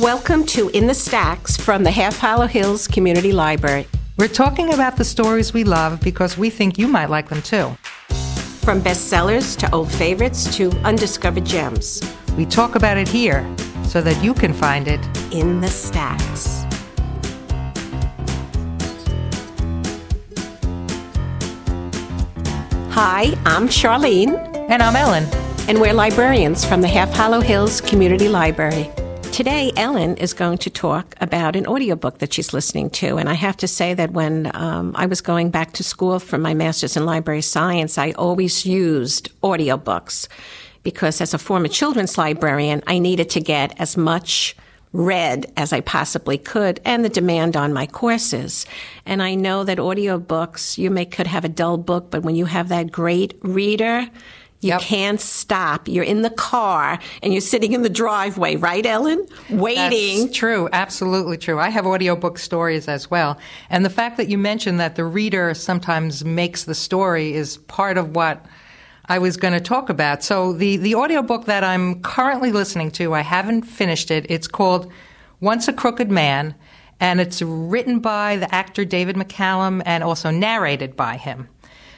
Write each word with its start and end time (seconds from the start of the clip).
Welcome 0.00 0.44
to 0.46 0.70
In 0.70 0.88
the 0.88 0.94
Stacks 0.94 1.56
from 1.56 1.84
the 1.84 1.90
Half 1.90 2.18
Hollow 2.18 2.46
Hills 2.48 2.88
Community 2.88 3.32
Library. 3.32 3.86
We're 4.16 4.26
talking 4.28 4.74
about 4.74 4.96
the 4.96 5.04
stories 5.04 5.54
we 5.54 5.62
love 5.62 6.00
because 6.00 6.36
we 6.36 6.50
think 6.50 6.78
you 6.78 6.88
might 6.88 7.10
like 7.10 7.28
them 7.28 7.40
too. 7.42 7.68
From 8.64 8.80
bestsellers 8.82 9.56
to 9.58 9.72
old 9.72 9.92
favorites 9.92 10.54
to 10.56 10.70
undiscovered 10.82 11.44
gems. 11.46 12.02
We 12.36 12.44
talk 12.44 12.74
about 12.74 12.96
it 12.96 13.06
here 13.06 13.46
so 13.84 14.00
that 14.00 14.22
you 14.22 14.34
can 14.34 14.52
find 14.52 14.88
it 14.88 15.00
In 15.32 15.60
the 15.60 15.68
Stacks. 15.68 16.64
Hi, 22.90 23.36
I'm 23.44 23.68
Charlene, 23.68 24.34
And 24.70 24.82
I'm 24.82 24.96
Ellen. 24.96 25.24
and 25.68 25.80
we're 25.80 25.94
librarians 25.94 26.64
from 26.64 26.80
the 26.82 26.88
Half 26.88 27.12
Hollow 27.14 27.40
Hills 27.40 27.80
Community 27.80 28.28
Library. 28.28 28.90
Today, 29.34 29.72
Ellen 29.74 30.16
is 30.18 30.32
going 30.32 30.58
to 30.58 30.70
talk 30.70 31.16
about 31.20 31.56
an 31.56 31.66
audiobook 31.66 32.18
that 32.18 32.32
she's 32.32 32.52
listening 32.52 32.88
to. 32.90 33.16
And 33.16 33.28
I 33.28 33.32
have 33.34 33.56
to 33.56 33.66
say 33.66 33.92
that 33.92 34.12
when 34.12 34.54
um, 34.54 34.92
I 34.94 35.06
was 35.06 35.20
going 35.20 35.50
back 35.50 35.72
to 35.72 35.82
school 35.82 36.20
for 36.20 36.38
my 36.38 36.54
master's 36.54 36.96
in 36.96 37.04
library 37.04 37.42
science, 37.42 37.98
I 37.98 38.12
always 38.12 38.64
used 38.64 39.32
audiobooks 39.40 40.28
because 40.84 41.20
as 41.20 41.34
a 41.34 41.38
former 41.38 41.66
children's 41.66 42.16
librarian, 42.16 42.80
I 42.86 43.00
needed 43.00 43.28
to 43.30 43.40
get 43.40 43.74
as 43.80 43.96
much 43.96 44.54
read 44.92 45.52
as 45.56 45.72
I 45.72 45.80
possibly 45.80 46.38
could 46.38 46.80
and 46.84 47.04
the 47.04 47.08
demand 47.08 47.56
on 47.56 47.72
my 47.72 47.88
courses. 47.88 48.66
And 49.04 49.20
I 49.20 49.34
know 49.34 49.64
that 49.64 49.78
audiobooks, 49.78 50.78
you 50.78 50.92
may 50.92 51.06
could 51.06 51.26
have 51.26 51.44
a 51.44 51.48
dull 51.48 51.76
book, 51.76 52.08
but 52.08 52.22
when 52.22 52.36
you 52.36 52.44
have 52.44 52.68
that 52.68 52.92
great 52.92 53.36
reader, 53.42 54.08
you 54.64 54.70
Yep. 54.70 54.80
can't 54.80 55.20
stop. 55.20 55.86
You're 55.88 56.04
in 56.04 56.22
the 56.22 56.30
car 56.30 56.98
and 57.22 57.32
you're 57.32 57.40
sitting 57.42 57.72
in 57.72 57.82
the 57.82 57.90
driveway, 57.90 58.56
right, 58.56 58.84
Ellen? 58.84 59.26
Waiting. 59.50 60.22
That's 60.26 60.36
true, 60.36 60.68
absolutely 60.72 61.36
true. 61.36 61.58
I 61.60 61.68
have 61.68 61.86
audiobook 61.86 62.38
stories 62.38 62.88
as 62.88 63.10
well. 63.10 63.38
And 63.68 63.84
the 63.84 63.90
fact 63.90 64.16
that 64.16 64.28
you 64.28 64.38
mentioned 64.38 64.80
that 64.80 64.96
the 64.96 65.04
reader 65.04 65.52
sometimes 65.54 66.24
makes 66.24 66.64
the 66.64 66.74
story 66.74 67.34
is 67.34 67.58
part 67.58 67.98
of 67.98 68.16
what 68.16 68.44
I 69.06 69.18
was 69.18 69.36
going 69.36 69.52
to 69.52 69.60
talk 69.60 69.90
about. 69.90 70.24
So 70.24 70.54
the, 70.54 70.78
the 70.78 70.94
audiobook 70.94 71.44
that 71.44 71.62
I'm 71.62 72.00
currently 72.00 72.50
listening 72.52 72.90
to, 72.92 73.12
I 73.12 73.20
haven't 73.20 73.62
finished 73.62 74.10
it. 74.10 74.24
It's 74.30 74.48
called 74.48 74.90
Once 75.40 75.68
a 75.68 75.74
Crooked 75.74 76.10
Man, 76.10 76.54
and 77.00 77.20
it's 77.20 77.42
written 77.42 77.98
by 77.98 78.36
the 78.38 78.52
actor 78.54 78.84
David 78.86 79.16
McCallum 79.16 79.82
and 79.84 80.02
also 80.02 80.30
narrated 80.30 80.96
by 80.96 81.18
him. 81.18 81.48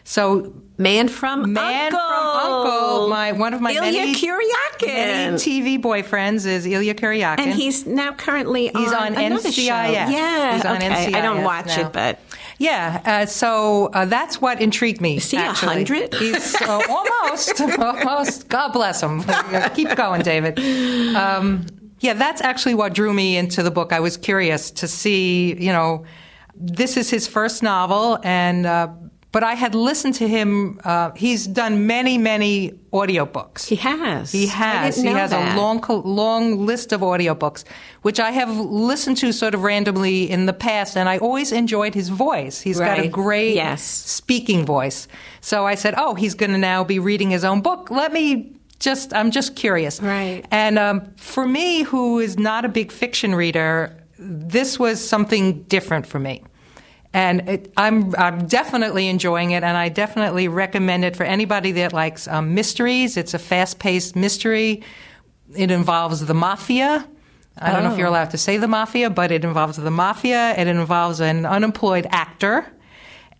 So 0.08 0.54
Man 0.78 1.08
from 1.08 1.52
Man 1.52 1.92
Uncle. 1.92 1.98
from 1.98 2.52
Uncle, 2.52 3.08
my 3.08 3.32
one 3.32 3.54
of 3.54 3.60
my 3.60 3.72
Ilya 3.72 3.80
many, 3.82 4.14
Kuryakin. 4.14 4.86
many 4.86 5.36
TV 5.36 5.80
boyfriends 5.82 6.46
is 6.46 6.64
Ilya 6.64 6.94
Kuryakin. 6.94 7.40
and 7.40 7.52
he's 7.52 7.86
now 7.86 8.12
currently 8.12 8.68
He's 8.68 8.92
on 8.92 9.14
another 9.14 9.48
NCIS. 9.48 9.52
show. 9.54 9.62
Yeah, 9.72 10.54
He's 10.54 10.64
on 10.64 10.76
okay. 10.76 11.12
I 11.12 11.20
don't 11.20 11.42
watch 11.42 11.66
now. 11.68 11.86
it, 11.88 11.92
but 11.92 12.20
Yeah, 12.58 13.02
uh, 13.04 13.26
so 13.26 13.86
uh, 13.94 14.04
that's 14.04 14.40
what 14.40 14.60
intrigued 14.60 15.00
me. 15.00 15.16
Is 15.16 15.28
he 15.30 15.38
100? 15.38 16.14
He's 16.14 16.54
uh, 16.62 16.80
almost, 16.88 17.60
almost. 17.60 18.48
God 18.48 18.72
bless 18.72 19.02
him. 19.02 19.24
Keep 19.74 19.96
going, 19.96 20.22
David. 20.22 20.58
Um, 21.16 21.66
yeah, 22.00 22.12
that's 22.14 22.40
actually 22.42 22.74
what 22.74 22.92
drew 22.94 23.12
me 23.12 23.36
into 23.36 23.62
the 23.62 23.70
book. 23.72 23.92
I 23.92 24.00
was 24.00 24.16
curious 24.16 24.70
to 24.72 24.86
see, 24.86 25.54
you 25.58 25.72
know, 25.72 26.04
this 26.54 26.96
is 26.96 27.10
his 27.10 27.26
first 27.26 27.62
novel, 27.62 28.18
and 28.22 28.66
uh, 28.66 28.88
but 29.36 29.44
I 29.44 29.52
had 29.52 29.74
listened 29.74 30.14
to 30.14 30.26
him. 30.26 30.80
Uh, 30.82 31.10
he's 31.14 31.46
done 31.46 31.86
many, 31.86 32.16
many 32.16 32.70
audiobooks. 32.90 33.66
he 33.66 33.76
has. 33.76 34.32
He 34.32 34.46
has. 34.46 34.96
He 34.96 35.08
has 35.08 35.28
that. 35.28 35.54
a 35.54 35.60
long, 35.60 35.84
long 36.06 36.64
list 36.64 36.90
of 36.90 37.02
audiobooks, 37.02 37.64
which 38.00 38.18
I 38.18 38.30
have 38.30 38.48
listened 38.48 39.18
to 39.18 39.34
sort 39.34 39.52
of 39.52 39.62
randomly 39.62 40.30
in 40.30 40.46
the 40.46 40.54
past, 40.54 40.96
and 40.96 41.06
I 41.06 41.18
always 41.18 41.52
enjoyed 41.52 41.92
his 41.92 42.08
voice. 42.08 42.62
He's 42.62 42.78
got 42.78 42.98
a 42.98 43.08
great 43.08 43.54
Yes. 43.54 43.82
speaking 43.82 44.64
voice. 44.64 45.06
So 45.42 45.66
I 45.66 45.74
said, 45.74 45.92
"Oh, 45.98 46.14
he's 46.14 46.32
going 46.32 46.52
to 46.52 46.62
now 46.72 46.82
be 46.82 46.98
reading 46.98 47.28
his 47.30 47.44
own 47.44 47.60
book. 47.60 47.90
Let 47.90 48.14
me 48.14 48.52
just. 48.80 49.12
I'm 49.12 49.30
just 49.30 49.54
curious." 49.54 50.00
Right. 50.00 50.44
And 50.50 50.78
um, 50.78 51.12
for 51.16 51.46
me, 51.46 51.82
who 51.82 52.20
is 52.20 52.38
not 52.38 52.64
a 52.64 52.70
big 52.70 52.90
fiction 52.90 53.34
reader, 53.34 54.02
this 54.18 54.78
was 54.78 54.96
something 55.06 55.64
different 55.64 56.06
for 56.06 56.18
me. 56.18 56.42
And 57.16 57.48
it, 57.48 57.72
I'm, 57.78 58.14
I'm 58.16 58.46
definitely 58.46 59.08
enjoying 59.08 59.52
it, 59.52 59.62
and 59.62 59.74
I 59.74 59.88
definitely 59.88 60.48
recommend 60.48 61.02
it 61.02 61.16
for 61.16 61.24
anybody 61.24 61.72
that 61.72 61.94
likes 61.94 62.28
um, 62.28 62.54
mysteries. 62.54 63.16
It's 63.16 63.32
a 63.32 63.38
fast 63.38 63.78
paced 63.78 64.14
mystery. 64.16 64.82
It 65.56 65.70
involves 65.70 66.26
the 66.26 66.34
mafia. 66.34 67.08
I 67.56 67.72
don't 67.72 67.84
know 67.84 67.92
if 67.92 67.98
you're 67.98 68.08
allowed 68.08 68.32
to 68.32 68.36
say 68.36 68.58
the 68.58 68.68
mafia, 68.68 69.08
but 69.08 69.32
it 69.32 69.46
involves 69.46 69.78
the 69.78 69.90
mafia. 69.90 70.54
It 70.58 70.66
involves 70.66 71.20
an 71.20 71.46
unemployed 71.46 72.06
actor 72.10 72.70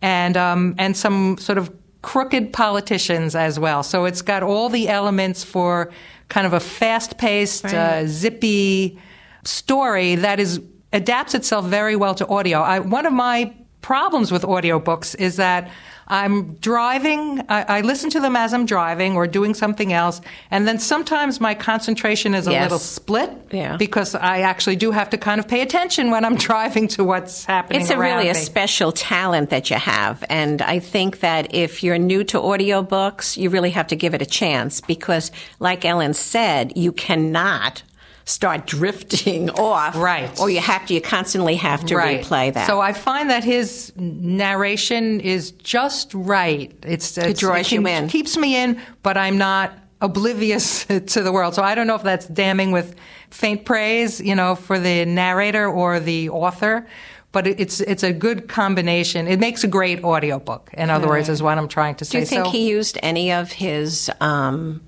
and, 0.01 0.39
um, 0.39 0.75
and 0.79 0.97
some 0.97 1.37
sort 1.37 1.59
of 1.59 1.71
crooked 2.01 2.55
politicians 2.55 3.35
as 3.35 3.59
well. 3.59 3.83
So 3.83 4.07
it's 4.07 4.23
got 4.23 4.43
all 4.43 4.71
the 4.71 4.89
elements 4.89 5.45
for 5.45 5.93
kind 6.31 6.47
of 6.47 6.55
a 6.55 6.61
fast 6.61 7.19
paced, 7.19 7.67
uh, 7.67 8.07
zippy 8.07 8.99
story 9.45 10.15
that 10.15 10.41
is 10.41 10.63
adapts 10.95 11.35
itself 11.35 11.67
very 11.67 11.95
well 11.95 12.15
to 12.15 12.27
audio. 12.29 12.61
I, 12.61 12.79
one 12.79 13.05
of 13.05 13.13
my 13.13 13.53
problems 13.87 14.33
with 14.33 14.43
audiobooks 14.43 15.15
is 15.19 15.37
that 15.37 15.71
I'm 16.09 16.55
driving, 16.55 17.41
I, 17.49 17.79
I 17.79 17.81
listen 17.83 18.11
to 18.11 18.21
them 18.21 18.35
as 18.37 18.53
I'm 18.55 18.67
driving 18.67 19.15
or 19.17 19.27
doing 19.29 19.55
something 19.55 19.93
else, 19.93 20.21
and 20.51 20.67
then 20.67 20.79
sometimes 20.81 21.41
my 21.41 21.55
concentration 21.55 22.35
is 22.35 22.47
a 22.49 22.51
Yes. 22.53 22.63
little 22.65 22.79
split 22.81 23.31
Yeah. 23.53 23.77
because 23.77 24.15
I 24.17 24.41
actually 24.41 24.75
do 24.77 24.91
have 24.91 25.11
to 25.11 25.19
kind 25.19 25.39
of 25.41 25.47
pay 25.47 25.61
attention 25.63 26.11
when 26.11 26.25
I'm 26.25 26.37
driving 26.51 26.89
to 26.97 27.05
what's 27.05 27.45
happening. 27.45 27.81
It's 27.81 27.91
a 27.91 27.97
around 27.99 28.19
really 28.19 28.29
a 28.31 28.35
special 28.35 28.91
talent 28.93 29.51
that 29.51 29.71
you 29.71 29.77
have. 29.77 30.25
And 30.29 30.63
I 30.63 30.79
think 30.81 31.21
that 31.21 31.55
if 31.55 31.83
you're 31.85 31.99
new 31.99 32.25
to 32.25 32.39
audiobooks, 32.41 33.37
you 33.37 33.51
really 33.51 33.71
have 33.71 33.87
to 33.89 33.97
give 33.97 34.15
it 34.15 34.23
a 34.23 34.27
chance 34.27 34.81
because, 34.81 35.31
like 35.61 35.85
Ellen 35.85 36.15
said, 36.15 36.73
you 36.77 36.91
cannot 36.93 37.83
start 38.27 38.67
drifting 38.67 39.49
off. 39.59 39.97
Right. 39.97 40.39
Or 40.39 40.51
you 40.51 40.61
have 40.61 40.85
to, 40.87 40.95
you 40.95 41.01
constantly 41.01 41.57
have 41.57 41.85
to 41.87 41.95
replay 41.95 42.53
that. 42.53 42.67
So 42.67 42.81
I 42.81 42.93
find 42.93 43.31
that 43.31 43.45
his 43.45 43.93
narration 43.97 45.21
is 45.21 45.53
just 45.53 46.13
right. 46.13 46.75
It's, 46.83 47.17
it's 47.17 47.41
draws 47.41 47.73
you 47.73 47.83
can- 47.83 48.05
in. 48.05 48.09
keeps 48.11 48.37
me 48.37 48.57
in, 48.57 48.81
but 49.03 49.17
I'm 49.17 49.39
not 49.39 49.73
oblivious 50.01 50.85
to 50.87 51.01
the 51.01 51.33
world. 51.33 51.55
So 51.55 51.63
I 51.63 51.75
don't 51.75 51.87
know 51.87 51.95
if 51.95 52.03
that's 52.03 52.27
damning 52.27 52.73
with 52.73 52.97
faint 53.31 53.65
praise, 53.65 54.21
you 54.21 54.35
know, 54.35 54.55
for 54.55 54.79
the 54.79 55.05
narrator 55.07 55.67
or 55.67 56.01
the 56.01 56.29
author. 56.31 56.87
But 57.33 57.47
it's 57.47 57.81
it's 57.81 58.03
a 58.03 58.15
good 58.15 58.49
combination. 58.49 59.27
It 59.27 59.39
makes 59.41 59.63
a 59.63 59.67
great 59.69 60.03
audiobook. 60.03 60.71
In 60.73 60.89
other 60.89 61.07
words, 61.07 61.29
is 61.29 61.43
what 61.43 61.59
I'm 61.59 61.69
trying 61.69 61.97
to 61.97 62.05
say. 62.07 62.13
Do 62.13 62.19
you 62.21 62.25
think 62.25 62.47
so 62.47 62.51
he 62.51 62.67
used 62.71 62.99
any 63.03 63.31
of 63.31 63.53
his 63.53 64.11
um, 64.21 64.81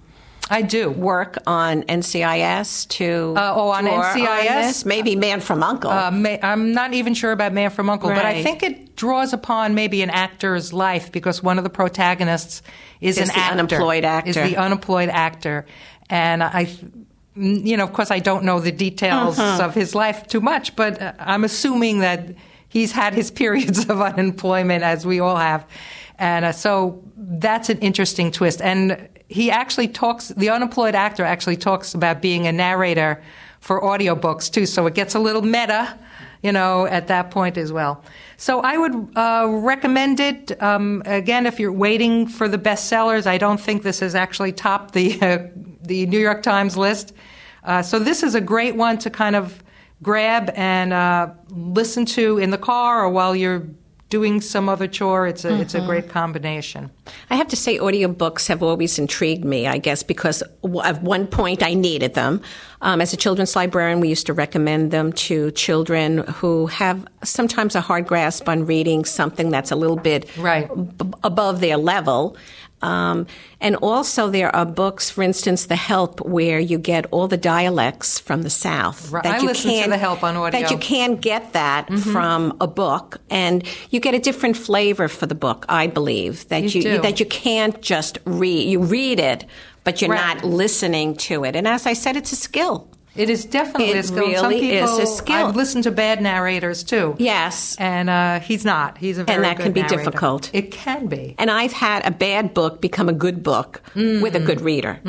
I 0.50 0.62
do. 0.62 0.90
work 0.90 1.38
on 1.46 1.82
NCIS 1.84 2.88
to 2.88 3.34
Uh, 3.36 3.52
oh, 3.54 3.68
on 3.70 3.84
NCIS? 3.86 4.44
this? 4.66 4.84
Maybe 4.84 5.16
Man 5.16 5.40
from 5.40 5.62
Uncle. 5.62 5.90
Uh, 5.90 6.10
may, 6.10 6.38
I'm 6.42 6.72
not 6.72 6.94
even 6.94 7.14
sure 7.14 7.32
about 7.32 7.52
Man 7.52 7.70
from 7.70 7.90
Uncle, 7.90 8.08
but 8.10 8.24
I 8.24 8.42
think 8.42 8.62
it 8.62 8.96
draws 8.96 9.32
upon 9.32 9.74
maybe 9.74 10.02
an 10.02 10.10
actor's 10.10 10.72
life 10.72 11.12
because 11.12 11.42
one 11.42 11.58
of 11.58 11.64
the 11.64 11.70
protagonists 11.70 12.62
is, 13.00 13.18
Is 13.18 13.28
an 13.28 13.34
the 13.34 13.38
actor, 13.40 13.52
unemployed 13.52 14.04
actor. 14.04 14.30
Is 14.30 14.36
the 14.36 14.56
unemployed 14.56 15.08
actor, 15.10 15.66
and 16.10 16.42
I, 16.42 16.68
you 17.36 17.76
know, 17.76 17.84
of 17.84 17.92
course, 17.92 18.10
I 18.10 18.18
don't 18.18 18.44
know 18.44 18.58
the 18.60 18.72
details 18.72 19.38
Uh-huh. 19.38 19.64
of 19.66 19.74
his 19.74 19.94
life 19.94 20.26
too 20.26 20.40
much, 20.40 20.74
but 20.74 21.00
uh, 21.00 21.12
I'm 21.20 21.44
assuming 21.44 22.00
that 22.00 22.34
he's 22.68 22.92
had 22.92 23.14
his 23.14 23.30
periods 23.42 23.88
of 23.88 24.00
unemployment, 24.00 24.82
as 24.82 25.06
we 25.06 25.20
all 25.20 25.36
have, 25.36 25.64
and 26.18 26.44
uh, 26.44 26.52
so 26.52 27.02
that's 27.16 27.68
an 27.68 27.78
interesting 27.78 28.30
twist. 28.30 28.60
And 28.60 29.08
he 29.28 29.50
actually 29.50 29.88
talks. 29.88 30.28
The 30.28 30.50
unemployed 30.50 30.94
actor 30.94 31.24
actually 31.24 31.56
talks 31.56 31.94
about 31.94 32.20
being 32.20 32.46
a 32.46 32.52
narrator 32.52 33.22
for 33.60 33.80
audiobooks 33.80 34.50
too, 34.50 34.66
so 34.66 34.86
it 34.86 34.94
gets 34.94 35.14
a 35.14 35.18
little 35.18 35.42
meta, 35.42 35.98
you 36.42 36.52
know, 36.52 36.86
at 36.86 37.08
that 37.08 37.30
point 37.30 37.56
as 37.56 37.72
well. 37.72 38.02
So 38.36 38.60
I 38.60 38.78
would 38.78 39.16
uh, 39.16 39.46
recommend 39.48 40.20
it. 40.20 40.60
Um, 40.62 41.02
again, 41.06 41.46
if 41.46 41.58
you're 41.58 41.72
waiting 41.72 42.26
for 42.26 42.48
the 42.48 42.58
bestsellers, 42.58 43.26
I 43.26 43.38
don't 43.38 43.60
think 43.60 43.82
this 43.82 44.00
has 44.00 44.14
actually 44.14 44.52
topped 44.52 44.94
the 44.94 45.18
uh, 45.22 45.38
the 45.82 46.06
New 46.06 46.20
York 46.20 46.42
Times 46.42 46.76
list. 46.76 47.12
Uh, 47.64 47.82
so 47.82 47.98
this 47.98 48.22
is 48.22 48.34
a 48.34 48.40
great 48.40 48.76
one 48.76 48.98
to 48.98 49.10
kind 49.10 49.36
of 49.36 49.62
grab 50.02 50.50
and 50.54 50.92
uh, 50.92 51.28
listen 51.50 52.06
to 52.06 52.38
in 52.38 52.50
the 52.50 52.58
car 52.58 53.04
or 53.04 53.10
while 53.10 53.34
you're 53.34 53.68
doing 54.10 54.40
some 54.40 54.68
other 54.68 54.86
chore. 54.86 55.26
It's 55.26 55.44
a 55.44 55.60
it's 55.60 55.74
a 55.74 55.80
great 55.80 56.08
combination. 56.08 56.90
I 57.30 57.36
have 57.36 57.48
to 57.48 57.56
say, 57.56 57.78
audiobooks 57.78 58.48
have 58.48 58.62
always 58.62 58.98
intrigued 58.98 59.44
me, 59.44 59.66
I 59.66 59.78
guess, 59.78 60.02
because 60.02 60.42
at 60.84 61.02
one 61.02 61.26
point 61.26 61.62
I 61.62 61.74
needed 61.74 62.14
them. 62.14 62.40
Um, 62.80 63.00
as 63.00 63.12
a 63.12 63.16
children's 63.16 63.54
librarian, 63.56 64.00
we 64.00 64.08
used 64.08 64.26
to 64.26 64.32
recommend 64.32 64.90
them 64.92 65.12
to 65.14 65.50
children 65.52 66.18
who 66.18 66.66
have 66.68 67.06
sometimes 67.24 67.74
a 67.74 67.80
hard 67.80 68.06
grasp 68.06 68.48
on 68.48 68.66
reading 68.66 69.04
something 69.04 69.50
that's 69.50 69.70
a 69.70 69.76
little 69.76 69.96
bit 69.96 70.26
Right. 70.38 70.68
b- 70.96 71.06
above 71.24 71.60
their 71.60 71.76
level. 71.76 72.36
Um, 72.80 73.26
and 73.60 73.74
also, 73.76 74.30
there 74.30 74.54
are 74.54 74.64
books, 74.64 75.10
for 75.10 75.22
instance, 75.22 75.66
The 75.66 75.76
Help, 75.76 76.20
where 76.20 76.60
you 76.60 76.78
get 76.78 77.06
all 77.10 77.26
the 77.28 77.36
dialects 77.36 78.18
from 78.20 78.42
the 78.42 78.50
South. 78.50 79.10
Right. 79.10 79.22
That 79.24 79.34
I 79.34 79.38
you 79.40 79.46
listen 79.48 79.70
to 79.70 79.76
can't- 79.76 79.90
The 79.90 79.98
Help 79.98 80.22
on 80.22 80.36
audio. 80.36 80.60
That 80.60 80.70
you 80.70 80.78
can't 80.78 81.20
get 81.20 81.52
that 81.54 81.92
from 81.92 82.56
a 82.60 82.66
book, 82.68 83.18
and 83.30 83.64
you 83.90 83.98
get 84.00 84.14
a 84.14 84.18
different 84.20 84.56
flavor 84.56 85.08
for 85.08 85.26
the 85.26 85.34
book. 85.34 85.66
I 85.68 85.86
believe 85.88 86.48
that 86.48 86.74
You 86.74 86.80
you, 86.82 87.00
that 87.02 87.18
you 87.20 87.26
can't 87.26 87.80
just 87.82 88.18
read. 88.24 88.68
You 88.68 88.80
read 88.82 89.18
it, 89.18 89.44
but 89.84 90.00
you're 90.00 90.10
Right. 90.10 90.36
not 90.36 90.44
listening 90.44 91.16
to 91.16 91.44
it. 91.44 91.56
And 91.56 91.66
as 91.66 91.86
I 91.86 91.94
said, 91.94 92.16
it's 92.16 92.32
a 92.32 92.36
skill. 92.36 92.86
It 93.18 93.28
is 93.30 93.44
definitely 93.44 93.90
It 93.90 93.96
a 93.96 94.02
skill. 94.04 94.34
Some 94.36 94.50
really 94.50 94.70
is 94.76 94.90
people, 94.90 95.02
a 95.02 95.06
skill. 95.06 95.46
I've 95.48 95.56
listened 95.56 95.84
to 95.84 95.90
bad 95.90 96.22
narrators 96.22 96.84
too. 96.84 97.16
Yes. 97.18 97.76
And 97.78 98.08
uh, 98.08 98.40
he's 98.40 98.64
not. 98.64 98.96
He's 98.98 99.18
a 99.18 99.24
very 99.24 99.34
And 99.36 99.44
that 99.44 99.56
can 99.58 99.72
be 99.72 99.80
narrator. 99.82 100.04
difficult. 100.04 100.50
It 100.52 100.70
can 100.70 101.06
be. 101.08 101.34
And 101.38 101.50
I've 101.50 101.72
had 101.72 102.06
a 102.06 102.10
bad 102.10 102.54
book 102.54 102.80
become 102.80 103.08
a 103.08 103.12
good 103.12 103.42
book 103.42 103.82
with 103.94 104.36
a 104.36 104.40
good 104.40 104.60
reader. 104.60 105.00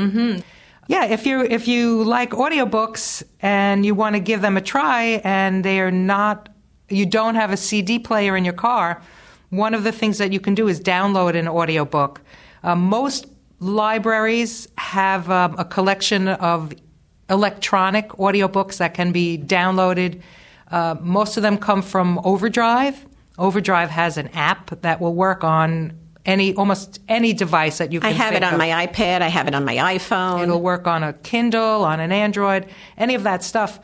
Yeah, 0.87 1.05
if 1.05 1.27
you 1.27 1.41
if 1.43 1.67
you 1.67 2.03
like 2.03 2.31
audiobooks 2.31 3.21
and 3.41 3.85
you 3.85 3.93
want 3.93 4.15
to 4.15 4.19
give 4.19 4.41
them 4.41 4.57
a 4.57 4.61
try 4.61 5.21
and 5.23 5.63
they 5.63 5.79
are 5.81 5.91
not 5.91 6.49
you 6.89 7.05
don't 7.05 7.35
have 7.35 7.51
a 7.51 7.57
CD 7.57 7.99
player 7.99 8.35
in 8.35 8.43
your 8.43 8.55
car, 8.55 8.99
one 9.51 9.75
of 9.75 9.83
the 9.83 9.91
things 9.91 10.17
that 10.17 10.33
you 10.33 10.39
can 10.39 10.55
do 10.55 10.67
is 10.67 10.81
download 10.81 11.35
an 11.35 11.47
audiobook. 11.47 12.21
Uh, 12.63 12.73
most 12.75 13.27
libraries 13.59 14.67
have 14.79 15.29
um, 15.29 15.55
a 15.59 15.65
collection 15.65 16.27
of 16.27 16.73
electronic 17.29 18.09
audiobooks 18.09 18.77
that 18.77 18.93
can 18.93 19.11
be 19.11 19.37
downloaded. 19.37 20.21
Uh, 20.69 20.95
most 20.99 21.37
of 21.37 21.43
them 21.43 21.57
come 21.57 21.81
from 21.81 22.19
Overdrive. 22.23 23.05
Overdrive 23.37 23.89
has 23.89 24.17
an 24.17 24.27
app 24.29 24.81
that 24.81 24.99
will 24.99 25.15
work 25.15 25.43
on 25.43 25.93
any 26.25 26.53
almost 26.55 26.99
any 27.07 27.33
device 27.33 27.77
that 27.77 27.91
you 27.91 27.99
can 27.99 28.09
I 28.09 28.13
have 28.13 28.33
it 28.33 28.43
on 28.43 28.53
of. 28.53 28.59
my 28.59 28.85
iPad. 28.85 29.21
I 29.21 29.29
have 29.29 29.47
it 29.47 29.55
on 29.55 29.65
my 29.65 29.75
iPhone. 29.75 30.43
It'll 30.43 30.61
work 30.61 30.85
on 30.85 31.03
a 31.03 31.13
Kindle, 31.13 31.83
on 31.83 31.99
an 31.99 32.11
Android, 32.11 32.67
any 32.97 33.15
of 33.15 33.23
that 33.23 33.43
stuff. 33.43 33.79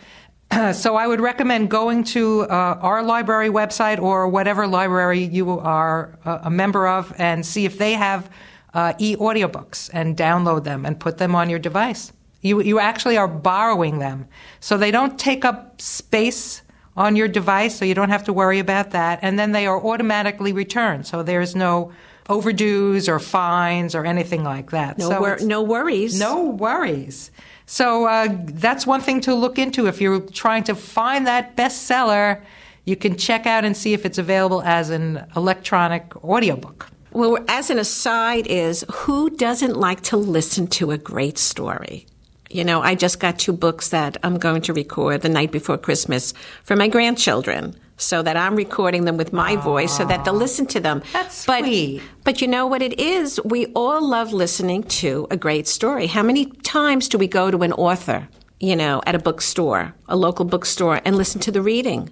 so 0.73 0.95
I 0.95 1.07
would 1.07 1.21
recommend 1.21 1.69
going 1.69 2.03
to 2.05 2.41
uh, 2.43 2.77
our 2.81 3.03
library 3.03 3.49
website 3.49 3.99
or 3.99 4.27
whatever 4.27 4.67
library 4.67 5.23
you 5.23 5.59
are 5.59 6.19
uh, 6.25 6.39
a 6.43 6.49
member 6.49 6.87
of 6.87 7.13
and 7.17 7.45
see 7.45 7.65
if 7.65 7.77
they 7.77 7.93
have 7.93 8.29
uh, 8.73 8.93
e-audiobooks 8.99 9.89
and 9.93 10.15
download 10.17 10.65
them 10.65 10.85
and 10.85 10.99
put 10.99 11.17
them 11.17 11.33
on 11.33 11.49
your 11.49 11.59
device. 11.59 12.11
You, 12.45 12.61
you 12.61 12.79
actually 12.79 13.17
are 13.17 13.27
borrowing 13.27 13.97
them. 13.97 14.27
So 14.59 14.77
they 14.77 14.91
don't 14.91 15.17
take 15.17 15.43
up 15.43 15.81
space 15.81 16.61
on 16.95 17.15
your 17.15 17.27
device, 17.27 17.75
so 17.75 17.85
you 17.85 17.95
don't 17.95 18.11
have 18.11 18.23
to 18.25 18.33
worry 18.33 18.59
about 18.59 18.91
that. 18.91 19.17
And 19.23 19.39
then 19.39 19.51
they 19.51 19.65
are 19.65 19.83
automatically 19.83 20.53
returned. 20.53 21.07
So 21.07 21.23
there's 21.23 21.55
no 21.55 21.91
overdues 22.29 23.09
or 23.09 23.17
fines 23.17 23.95
or 23.95 24.05
anything 24.05 24.43
like 24.43 24.69
that. 24.69 24.99
no, 24.99 25.09
so 25.09 25.19
wor- 25.19 25.39
no 25.41 25.63
worries. 25.63 26.19
no 26.19 26.43
worries. 26.43 27.31
So 27.65 28.05
uh, 28.05 28.27
that's 28.43 28.85
one 28.85 29.01
thing 29.01 29.21
to 29.21 29.33
look 29.33 29.57
into 29.57 29.87
if 29.87 29.99
you're 29.99 30.19
trying 30.19 30.63
to 30.65 30.75
find 30.75 31.25
that 31.25 31.55
bestseller. 31.55 32.43
You 32.85 32.95
can 32.95 33.17
check 33.17 33.47
out 33.47 33.65
and 33.65 33.75
see 33.75 33.93
if 33.93 34.05
it's 34.05 34.19
available 34.19 34.61
as 34.61 34.91
an 34.91 35.25
electronic 35.35 36.15
audiobook. 36.23 36.91
Well, 37.11 37.43
as 37.47 37.71
an 37.71 37.79
aside, 37.79 38.45
is 38.45 38.85
who 38.91 39.31
doesn't 39.31 39.75
like 39.75 40.01
to 40.01 40.17
listen 40.17 40.67
to 40.67 40.91
a 40.91 40.97
great 40.99 41.39
story? 41.39 42.05
You 42.55 42.63
know, 42.63 42.81
I 42.81 42.95
just 42.95 43.19
got 43.19 43.37
two 43.37 43.51
books 43.51 43.89
that 43.89 44.15
I'm 44.23 44.37
going 44.37 44.61
to 44.61 44.71
record 44.71 45.23
the 45.23 45.27
night 45.27 45.51
before 45.51 45.77
Christmas 45.77 46.33
for 46.63 46.77
my 46.77 46.87
grandchildren. 46.87 47.75
So 47.97 48.21
that 48.23 48.37
I'm 48.37 48.55
recording 48.55 49.03
them 49.03 49.17
with 49.17 49.33
my 49.33 49.57
voice 49.57 49.95
so 49.95 50.05
that 50.05 50.23
they'll 50.23 50.33
listen 50.33 50.65
to 50.67 50.79
them. 50.79 51.01
That's 51.11 51.45
but, 51.45 51.65
sweet. 51.65 52.01
But 52.23 52.41
you 52.41 52.47
know 52.47 52.65
what 52.65 52.81
it 52.81 52.97
is? 52.97 53.41
We 53.43 53.67
all 53.67 54.05
love 54.05 54.31
listening 54.31 54.83
to 54.83 55.27
a 55.31 55.37
great 55.37 55.67
story. 55.67 56.07
How 56.07 56.23
many 56.23 56.45
times 56.45 57.09
do 57.09 57.17
we 57.17 57.27
go 57.27 57.51
to 57.51 57.61
an 57.63 57.73
author, 57.73 58.27
you 58.59 58.75
know, 58.75 59.01
at 59.05 59.15
a 59.15 59.19
bookstore, 59.19 59.93
a 60.07 60.15
local 60.15 60.45
bookstore, 60.45 61.01
and 61.03 61.17
listen 61.17 61.41
to 61.41 61.51
the 61.51 61.61
reading? 61.61 62.09